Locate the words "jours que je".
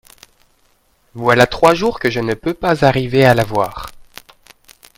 1.75-2.19